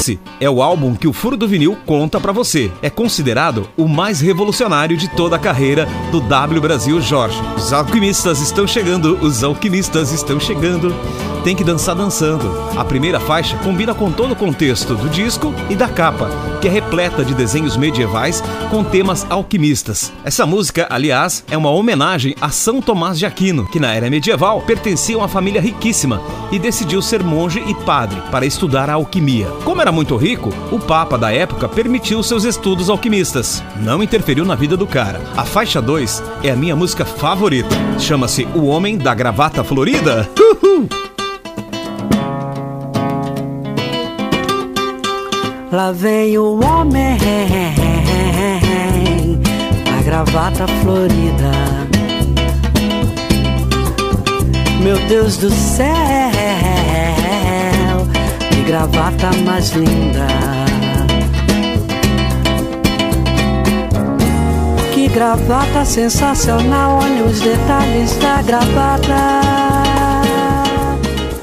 Esse 0.01 0.19
é 0.41 0.49
o 0.49 0.63
álbum 0.63 0.95
que 0.95 1.07
o 1.07 1.13
Furo 1.13 1.37
do 1.37 1.47
Vinil 1.47 1.77
conta 1.85 2.19
para 2.19 2.33
você. 2.33 2.73
É 2.81 2.89
considerado 2.89 3.69
o 3.77 3.87
mais 3.87 4.19
revolucionário 4.19 4.97
de 4.97 5.15
toda 5.15 5.37
a 5.37 5.39
carreira 5.39 5.87
do 6.11 6.23
W 6.23 6.59
Brasil 6.59 6.99
Jorge. 7.03 7.39
Os 7.55 7.71
alquimistas 7.71 8.41
estão 8.41 8.67
chegando, 8.67 9.19
os 9.23 9.45
alquimistas 9.45 10.11
estão 10.11 10.41
chegando. 10.41 10.95
Tem 11.43 11.57
que 11.57 11.65
dançar 11.65 11.95
dançando. 11.95 12.71
A 12.77 12.85
primeira 12.85 13.19
faixa 13.19 13.57
combina 13.59 13.95
com 13.95 14.13
todo 14.13 14.33
o 14.33 14.37
contexto 14.37 14.95
do 14.95 15.09
disco 15.09 15.55
e 15.71 15.75
da 15.75 15.89
capa, 15.89 16.29
que 16.61 16.69
é 16.69 16.71
repleta 16.71 17.25
de 17.25 17.35
desenhos 17.35 17.79
medievais 17.79 18.43
com 18.69 18.85
temas 18.85 19.27
alquimistas. 19.31 20.13
Essa 20.23 20.45
música, 20.45 20.87
aliás, 20.91 21.43
é 21.51 21.57
uma 21.57 21.71
homenagem 21.71 22.35
a 22.43 22.51
São 22.51 22.83
Tomás 22.83 23.19
de 23.19 23.25
Aquino, 23.25 23.67
que 23.67 23.81
na 23.81 23.95
era 23.95 24.11
medieval 24.11 24.61
pertencia 24.61 25.17
a 25.17 25.21
uma 25.21 25.29
família 25.29 25.63
riquíssima 25.63 26.21
e 26.53 26.59
decidiu 26.59 27.01
ser 27.01 27.23
monge 27.23 27.63
e 27.67 27.75
padre 27.75 28.21
para 28.31 28.45
estudar 28.45 28.91
a 28.91 28.95
alquimia. 28.95 29.47
Como 29.65 29.81
era 29.81 29.91
muito 29.91 30.17
rico, 30.17 30.51
o 30.71 30.79
Papa 30.79 31.17
da 31.17 31.33
época 31.33 31.67
permitiu 31.69 32.23
seus 32.23 32.45
estudos 32.45 32.91
alquimistas. 32.91 33.63
Não 33.81 34.03
interferiu 34.03 34.45
na 34.45 34.55
vida 34.55 34.77
do 34.77 34.87
cara. 34.87 35.23
A 35.35 35.47
faixa 35.47 35.81
2 35.81 36.23
é 36.43 36.51
a 36.51 36.57
minha 36.57 36.77
música 36.77 37.07
favorita. 37.07 37.75
Chama-se 37.99 38.45
O 38.55 38.67
Homem 38.67 38.99
da 38.99 39.15
Gravata 39.15 39.65
Florida. 39.65 40.29
Uhul! 40.39 41.10
Lá 45.73 45.93
vem 45.93 46.37
o 46.37 46.59
homem, 46.65 47.17
a 49.97 50.03
gravata 50.03 50.67
florida. 50.83 51.53
Meu 54.83 54.99
Deus 55.07 55.37
do 55.37 55.49
céu, 55.49 55.87
que 58.51 58.63
gravata 58.63 59.31
mais 59.45 59.71
linda. 59.71 60.27
Que 64.93 65.07
gravata 65.07 65.85
sensacional, 65.85 66.99
olha 67.01 67.25
os 67.27 67.41
detalhes 67.41 68.17
da 68.17 68.43
gravata. 68.43 69.41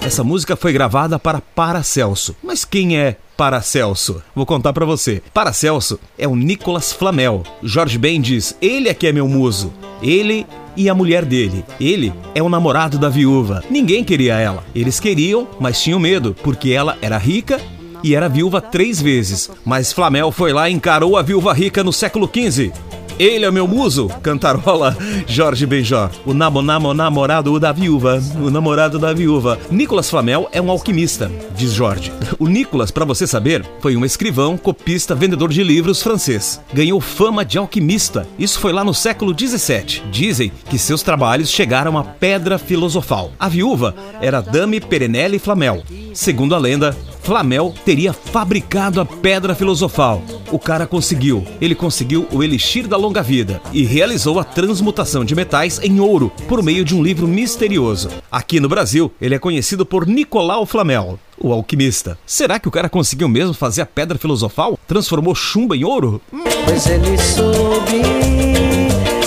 Essa 0.05 0.22
música 0.22 0.57
foi 0.57 0.74
gravada 0.74 1.17
para 1.17 1.39
Paracelso. 1.39 2.36
Mas 2.43 2.65
quem 2.65 2.98
é 2.98 3.15
Paracelso? 3.38 4.24
Vou 4.36 4.48
contar 4.48 4.74
para 4.74 4.84
você. 4.84 5.22
Paracelso 5.32 6.00
é 6.17 6.27
o 6.27 6.36
Nicolas 6.36 6.91
Flamel. 6.91 7.44
Jorge 7.62 7.96
Ben 8.00 8.20
diz: 8.20 8.58
ele 8.60 8.89
é 8.89 8.96
que 8.96 9.06
é 9.06 9.13
meu 9.13 9.27
muso. 9.27 9.72
Ele 10.01 10.44
e 10.75 10.89
a 10.89 10.96
mulher 10.96 11.24
dele. 11.24 11.63
Ele 11.79 12.12
é 12.34 12.41
o 12.41 12.50
namorado 12.50 12.98
da 12.98 13.10
viúva. 13.10 13.63
Ninguém 13.70 14.03
queria 14.03 14.39
ela. 14.39 14.63
Eles 14.74 15.00
queriam, 15.00 15.48
mas 15.60 15.79
tinham 15.79 16.00
medo, 16.00 16.36
porque 16.41 16.72
ela 16.72 16.98
era 17.00 17.20
rica 17.20 17.62
e 18.03 18.15
era 18.15 18.27
viúva 18.27 18.60
três 18.60 19.00
vezes. 19.00 19.51
Mas 19.63 19.94
Flamel 19.94 20.32
foi 20.32 20.51
lá 20.51 20.67
e 20.67 20.74
encarou 20.74 21.15
a 21.15 21.22
viúva 21.22 21.53
rica 21.53 21.84
no 21.84 21.94
século 21.94 22.27
XV. 22.27 22.72
Ele 23.19 23.45
é 23.45 23.51
meu 23.51 23.67
muso, 23.67 24.09
cantarola 24.21 24.95
Jorge 25.25 25.65
Benjor. 25.65 26.12
O 26.24 26.36
namo, 26.36 26.62
namo, 26.62 26.93
namorado 26.93 27.59
da 27.59 27.71
viúva. 27.71 28.21
O 28.39 28.51
namorado 28.51 29.00
da 29.00 29.12
viúva. 29.12 29.57
Nicolas 29.71 30.07
Flamel 30.07 30.47
é 30.51 30.62
um 30.62 30.69
alquimista, 30.69 31.31
diz 31.55 31.74
Jorge. 31.74 32.12
O 32.38 32.47
Nicolas, 32.47 32.91
para 32.91 33.05
você 33.05 33.25
saber, 33.25 33.65
foi 33.81 33.97
um 33.97 34.05
escrivão, 34.05 34.55
copista, 34.55 35.15
vendedor 35.15 35.50
de 35.50 35.63
livros 35.63 36.03
francês. 36.03 36.62
Ganhou 36.71 37.01
fama 37.01 37.43
de 37.43 37.57
alquimista. 37.57 38.27
Isso 38.38 38.59
foi 38.59 38.71
lá 38.71 38.83
no 38.83 38.93
século 38.93 39.33
17. 39.33 40.03
Dizem 40.12 40.51
que 40.69 40.77
seus 40.77 41.01
trabalhos 41.01 41.50
chegaram 41.50 41.97
à 41.97 42.03
pedra 42.03 42.59
filosofal. 42.59 43.31
A 43.39 43.50
viúva 43.50 43.95
era 44.21 44.41
Dame 44.41 44.79
Perenelle 44.79 45.39
Flamel. 45.39 45.81
Segundo 46.13 46.53
a 46.53 46.59
lenda, 46.59 46.95
Flamel 47.27 47.74
teria 47.84 48.13
fabricado 48.13 49.01
a 49.01 49.05
pedra 49.05 49.53
filosofal. 49.53 50.22
O 50.50 50.57
cara 50.57 50.88
conseguiu. 50.88 51.46
Ele 51.60 51.75
conseguiu 51.75 52.25
o 52.31 52.41
elixir 52.41 52.88
da 52.88 52.96
longa 52.96 53.22
vida 53.22 53.62
e 53.74 53.84
realizou 53.84 54.39
a 54.39 54.46
transmutação 54.46 55.25
de 55.25 55.36
metais 55.36 55.77
em 55.84 56.00
ouro 56.00 56.31
por 56.48 56.63
meio 56.63 56.86
de 56.86 56.96
um 56.96 57.03
livro 57.03 57.27
misterioso. 57.27 58.10
Aqui 58.31 58.62
no 58.62 58.69
Brasil, 58.69 59.12
ele 59.19 59.36
é 59.36 59.39
conhecido 59.39 59.86
por 59.86 60.07
Nicolau 60.07 60.65
Flamel, 60.65 61.19
o 61.38 61.51
alquimista. 61.51 62.17
Será 62.25 62.62
que 62.62 62.69
o 62.69 62.72
cara 62.72 62.88
conseguiu 62.88 63.27
mesmo 63.27 63.53
fazer 63.53 63.81
a 63.81 63.86
pedra 63.86 64.17
filosofal? 64.17 64.79
Transformou 64.88 65.36
chumbo 65.36 65.75
em 65.75 65.84
ouro? 65.84 66.22
Pois 66.63 66.88
ele 66.88 67.17
soube 67.17 68.03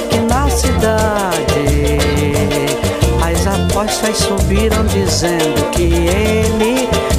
que 0.09 0.21
na 0.21 0.49
cidade 0.49 1.45
as 3.23 3.47
apostas 3.47 4.17
subiram 4.17 4.87
dizendo 4.87 5.71
que 5.73 5.83
ele 5.83 7.10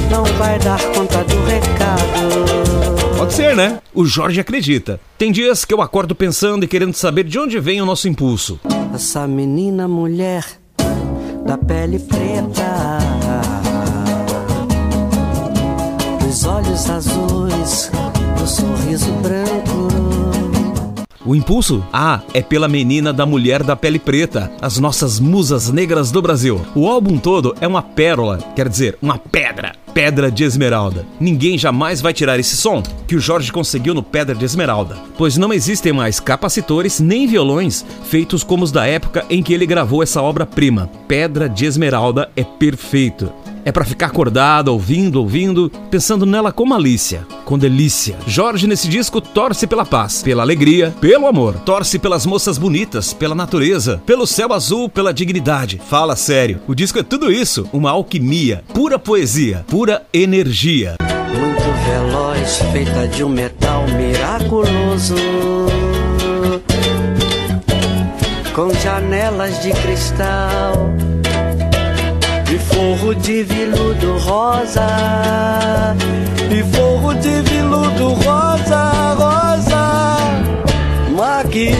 vai 0.42 0.58
dar 0.58 0.80
conta 0.92 1.22
do 1.22 1.44
recado. 1.44 3.16
Pode 3.16 3.32
ser, 3.32 3.54
né? 3.54 3.78
O 3.94 4.04
Jorge 4.04 4.40
acredita. 4.40 5.00
Tem 5.16 5.30
dias 5.30 5.64
que 5.64 5.72
eu 5.72 5.80
acordo 5.80 6.16
pensando 6.16 6.64
e 6.64 6.68
querendo 6.68 6.94
saber 6.94 7.22
de 7.22 7.38
onde 7.38 7.60
vem 7.60 7.80
o 7.80 7.86
nosso 7.86 8.08
impulso. 8.08 8.58
Essa 8.92 9.26
menina 9.28 9.86
mulher 9.86 10.44
da 11.46 11.56
pele 11.56 12.00
preta, 12.00 12.98
dos 16.20 16.44
olhos 16.44 16.90
azuis, 16.90 17.90
do 18.36 18.46
sorriso 18.46 19.12
branco. 19.22 20.21
O 21.24 21.36
impulso? 21.36 21.84
Ah, 21.92 22.20
é 22.34 22.42
pela 22.42 22.66
menina 22.66 23.12
da 23.12 23.24
mulher 23.24 23.62
da 23.62 23.76
pele 23.76 23.98
preta, 23.98 24.50
as 24.60 24.78
nossas 24.78 25.20
musas 25.20 25.70
negras 25.70 26.10
do 26.10 26.20
Brasil. 26.20 26.60
O 26.74 26.88
álbum 26.88 27.16
todo 27.16 27.54
é 27.60 27.66
uma 27.66 27.82
pérola, 27.82 28.38
quer 28.56 28.68
dizer, 28.68 28.98
uma 29.00 29.16
pedra. 29.16 29.72
Pedra 29.94 30.30
de 30.30 30.42
Esmeralda. 30.42 31.06
Ninguém 31.20 31.58
jamais 31.58 32.00
vai 32.00 32.12
tirar 32.12 32.40
esse 32.40 32.56
som 32.56 32.82
que 33.06 33.14
o 33.14 33.20
Jorge 33.20 33.52
conseguiu 33.52 33.92
no 33.92 34.02
Pedra 34.02 34.34
de 34.34 34.44
Esmeralda, 34.44 34.96
pois 35.18 35.36
não 35.36 35.52
existem 35.52 35.92
mais 35.92 36.18
capacitores 36.18 36.98
nem 36.98 37.26
violões 37.26 37.84
feitos 38.04 38.42
como 38.42 38.64
os 38.64 38.72
da 38.72 38.86
época 38.86 39.24
em 39.28 39.42
que 39.42 39.52
ele 39.52 39.66
gravou 39.66 40.02
essa 40.02 40.22
obra-prima. 40.22 40.90
Pedra 41.06 41.48
de 41.48 41.66
Esmeralda 41.66 42.30
é 42.34 42.42
perfeito. 42.42 43.30
É 43.64 43.70
para 43.70 43.84
ficar 43.84 44.06
acordado, 44.06 44.68
ouvindo, 44.68 45.20
ouvindo, 45.20 45.70
pensando 45.90 46.26
nela 46.26 46.50
com 46.50 46.66
malícia, 46.66 47.24
com 47.44 47.56
delícia. 47.56 48.16
Jorge 48.26 48.66
nesse 48.66 48.88
disco 48.88 49.20
torce 49.20 49.68
pela 49.68 49.86
paz, 49.86 50.20
pela 50.20 50.42
alegria, 50.42 50.92
pelo 51.00 51.28
amor. 51.28 51.54
Torce 51.60 51.98
pelas 51.98 52.26
moças 52.26 52.58
bonitas, 52.58 53.12
pela 53.12 53.36
natureza, 53.36 54.02
pelo 54.04 54.26
céu 54.26 54.52
azul, 54.52 54.88
pela 54.88 55.14
dignidade. 55.14 55.80
Fala 55.88 56.16
sério. 56.16 56.60
O 56.66 56.74
disco 56.74 56.98
é 56.98 57.04
tudo 57.04 57.30
isso, 57.30 57.68
uma 57.72 57.90
alquimia, 57.92 58.64
pura 58.74 58.98
poesia, 58.98 59.64
pura 59.68 60.04
energia. 60.12 60.96
Muito 61.28 61.62
veloz, 61.86 62.58
feita 62.72 63.06
de 63.06 63.22
um 63.22 63.28
metal 63.28 63.86
miraculoso. 63.86 65.14
Com 68.54 68.74
janelas 68.74 69.62
de 69.62 69.70
cristal 69.70 70.92
e 72.52 72.58
forro 72.58 73.14
de 73.14 73.42
veludo 73.44 74.18
rosa. 74.18 74.86
E 76.50 76.62
forro 76.76 77.14
de 77.14 77.40
veludo 77.42 78.08
rosa, 78.08 79.14
rosa. 79.14 80.16
Magui, 81.16 81.72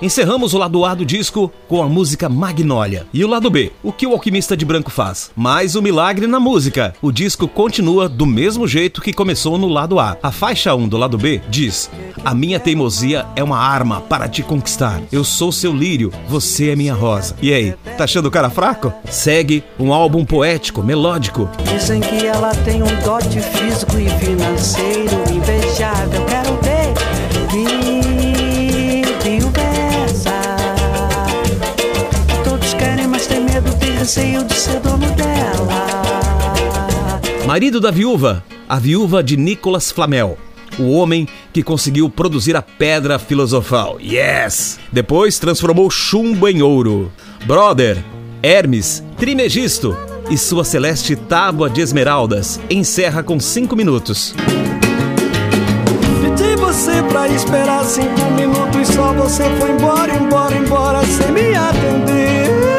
Encerramos 0.00 0.54
o 0.54 0.58
lado 0.58 0.84
A 0.84 0.94
do 0.94 1.04
disco 1.04 1.52
com 1.66 1.82
a 1.82 1.88
música 1.88 2.28
Magnólia. 2.28 3.04
E 3.12 3.24
o 3.24 3.28
lado 3.28 3.50
B, 3.50 3.72
o 3.82 3.92
que 3.92 4.06
o 4.06 4.12
alquimista 4.12 4.56
de 4.56 4.64
branco 4.64 4.92
faz? 4.92 5.32
Mais 5.34 5.74
um 5.74 5.82
milagre 5.82 6.28
na 6.28 6.38
música. 6.38 6.94
O 7.02 7.10
disco 7.10 7.48
continua 7.48 8.08
do 8.08 8.24
mesmo 8.24 8.68
jeito 8.68 9.00
que 9.00 9.12
começou 9.12 9.58
no 9.58 9.66
lado 9.66 9.98
A. 9.98 10.16
A 10.22 10.30
faixa 10.30 10.72
1 10.72 10.86
do 10.86 10.96
lado 10.96 11.18
B 11.18 11.40
diz: 11.48 11.90
A 12.24 12.32
minha 12.32 12.60
teimosia 12.60 13.26
é 13.34 13.42
uma 13.42 13.58
arma 13.58 14.00
para 14.00 14.28
te 14.28 14.40
conquistar. 14.40 15.02
Eu 15.10 15.24
sou 15.24 15.50
seu 15.50 15.72
lírio, 15.72 16.12
você 16.28 16.70
é 16.70 16.76
minha 16.76 16.94
rosa. 16.94 17.34
E 17.42 17.52
aí, 17.52 17.74
tá 17.96 18.04
achando 18.04 18.26
o 18.26 18.30
cara 18.30 18.50
fraco? 18.50 18.92
Segue 19.10 19.64
um 19.80 19.92
álbum 19.92 20.24
poético, 20.24 20.80
melódico. 20.80 21.50
Dizem 21.72 22.00
que 22.00 22.24
ela 22.24 22.54
tem 22.64 22.84
um 22.84 23.00
dote 23.04 23.40
físico 23.40 23.98
e 23.98 24.08
financeiro 24.24 25.34
invejável. 25.34 26.24
Quero 26.26 26.56
ver 26.62 26.78
receio 34.08 34.42
de 34.42 34.54
ser 34.54 34.80
dono 34.80 35.06
dela. 35.10 37.20
Marido 37.46 37.78
da 37.78 37.90
viúva, 37.90 38.42
a 38.66 38.78
viúva 38.78 39.22
de 39.22 39.36
Nicolas 39.36 39.92
Flamel. 39.92 40.38
O 40.78 40.92
homem 40.92 41.28
que 41.52 41.62
conseguiu 41.62 42.08
produzir 42.08 42.56
a 42.56 42.62
pedra 42.62 43.18
filosofal. 43.18 44.00
Yes! 44.00 44.80
Depois 44.90 45.38
transformou 45.38 45.90
chumbo 45.90 46.48
em 46.48 46.62
ouro. 46.62 47.12
Brother, 47.44 48.02
Hermes, 48.42 49.04
Trimegisto 49.18 49.94
e 50.30 50.38
sua 50.38 50.64
celeste 50.64 51.14
tábua 51.14 51.68
de 51.68 51.82
esmeraldas 51.82 52.58
encerra 52.70 53.22
com 53.22 53.38
5 53.38 53.76
minutos. 53.76 54.34
pedi 56.22 56.56
você 56.56 57.02
pra 57.10 57.28
esperar 57.28 57.84
cinco 57.84 58.30
minutos. 58.34 58.88
Só 58.88 59.12
você 59.12 59.44
foi 59.58 59.70
embora, 59.70 60.14
embora, 60.14 60.56
embora, 60.56 61.04
sem 61.04 61.30
me 61.30 61.54
atender. 61.54 62.77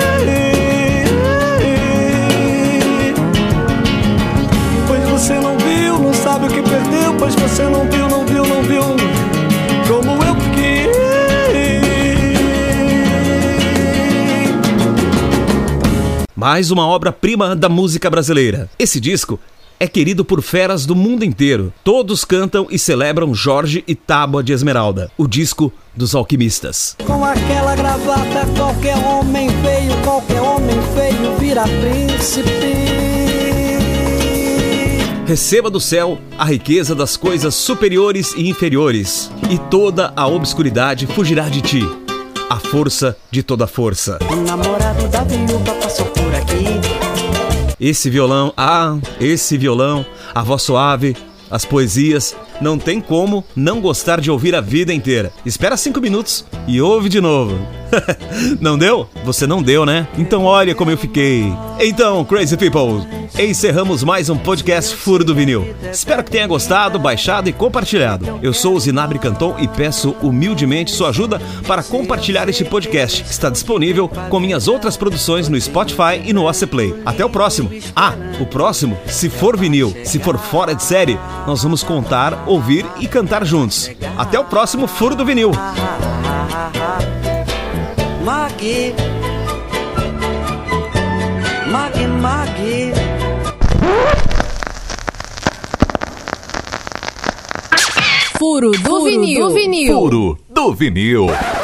Pois 7.32 7.52
você 7.52 7.64
não 7.64 7.88
viu, 7.88 8.10
não 8.10 8.26
viu, 8.26 8.44
não 8.44 8.64
viu. 8.64 8.82
Como 9.88 10.24
eu 10.24 10.36
fiquei. 10.36 10.90
Mais 16.36 16.72
uma 16.72 16.88
obra-prima 16.88 17.56
da 17.56 17.70
música 17.70 18.10
brasileira. 18.10 18.68
Esse 18.80 19.00
disco 19.00 19.40
é 19.80 19.88
querido 19.88 20.26
por 20.26 20.42
feras 20.42 20.88
do 20.88 20.96
mundo 20.96 21.24
inteiro. 21.24 21.72
Todos 21.84 22.26
cantam 22.26 22.66
e 22.72 22.80
celebram 22.80 23.36
Jorge 23.36 23.84
e 23.88 23.94
Tábua 23.94 24.42
de 24.42 24.52
Esmeralda, 24.52 25.12
o 25.16 25.28
disco 25.28 25.72
dos 25.96 26.16
alquimistas. 26.16 26.96
Com 27.06 27.24
aquela 27.24 27.76
gravata, 27.76 28.48
qualquer 28.58 28.98
homem 28.98 29.50
feio, 29.62 29.96
qualquer 30.04 30.42
homem 30.42 30.78
feio 30.96 31.38
vira 31.38 31.64
príncipe. 31.64 33.09
Receba 35.30 35.70
do 35.70 35.80
céu 35.80 36.18
a 36.40 36.44
riqueza 36.44 36.96
das 36.96 37.16
coisas 37.16 37.54
superiores 37.54 38.34
e 38.36 38.50
inferiores, 38.50 39.32
e 39.48 39.60
toda 39.60 40.12
a 40.16 40.28
obscuridade 40.28 41.06
fugirá 41.06 41.48
de 41.48 41.62
ti. 41.62 41.82
A 42.50 42.56
força 42.56 43.16
de 43.30 43.44
toda 43.44 43.68
força. 43.68 44.18
O 44.32 44.38
namorado 44.38 45.08
da 45.08 45.24
viúva 45.24 45.76
passou 45.76 46.08
por 46.08 46.34
aqui. 46.34 46.66
Esse 47.80 48.10
violão, 48.10 48.52
ah, 48.58 48.98
esse 49.22 49.56
violão, 49.56 50.04
a 50.34 50.42
voz 50.42 50.64
suave, 50.64 51.16
as 51.52 51.64
poesias, 51.64 52.36
não 52.60 52.80
tem 52.80 53.00
como 53.00 53.46
não 53.56 53.80
gostar 53.80 54.20
de 54.20 54.32
ouvir 54.32 54.56
a 54.56 54.62
vida 54.62 54.92
inteira. 54.92 55.32
Espera 55.46 55.78
cinco 55.78 56.02
minutos 56.02 56.44
e 56.68 56.82
ouve 56.82 57.08
de 57.08 57.22
novo. 57.22 57.56
não 58.60 58.78
deu? 58.78 59.08
Você 59.24 59.46
não 59.46 59.62
deu, 59.62 59.86
né? 59.86 60.08
Então 60.18 60.44
olha 60.44 60.76
como 60.76 60.92
eu 60.92 60.98
fiquei. 60.98 61.52
Então, 61.80 62.24
Crazy 62.26 62.58
People, 62.58 63.08
encerramos 63.38 64.04
mais 64.04 64.30
um 64.30 64.38
podcast 64.38 64.96
Furo 64.96 65.24
do 65.24 65.36
Vinil. 65.36 65.76
Espero 65.92 66.24
que 66.24 66.32
tenha 66.32 66.48
gostado, 66.48 67.00
baixado 67.00 67.50
e 67.50 67.54
compartilhado. 67.54 68.40
Eu 68.42 68.54
sou 68.54 68.76
o 68.76 68.80
Zinabre 68.80 69.20
Canton 69.20 69.56
e 69.60 69.68
peço 69.68 70.16
humildemente 70.22 70.92
sua 70.92 71.10
ajuda 71.10 71.42
para 71.66 71.84
compartilhar 71.84 72.50
este 72.50 72.66
podcast, 72.66 73.24
que 73.24 73.32
está 73.32 73.50
disponível 73.50 74.08
com 74.08 74.40
minhas 74.40 74.68
outras 74.68 74.98
produções 74.98 75.48
no 75.48 75.60
Spotify 75.60 76.22
e 76.26 76.34
no 76.34 76.50
Play. 76.70 76.96
Até 77.06 77.24
o 77.24 77.30
próximo. 77.30 77.72
Ah, 77.96 78.14
o 78.40 78.46
próximo, 78.46 78.98
se 79.08 79.30
for 79.30 79.58
vinil, 79.58 79.96
se 80.04 80.20
for 80.20 80.38
fora 80.38 80.74
de 80.74 80.84
série, 80.84 81.18
nós 81.48 81.64
vamos 81.64 81.84
contar, 81.84 82.44
ouvir 82.48 82.86
e 83.00 83.08
cantar 83.08 83.46
juntos. 83.46 83.90
Até 84.18 84.40
o 84.40 84.46
próximo 84.46 84.88
Furo 84.88 85.16
do 85.16 85.26
Vinil. 85.26 85.52
Mag, 88.24 88.62
mag, 91.72 91.96
mag. 92.22 92.50
Furo 98.38 98.72
do 98.72 99.04
vinil. 99.04 99.40
Do 99.40 99.54
vinil. 99.54 99.94
Furo 99.94 100.38
do 100.50 100.74
vinil. 100.74 101.59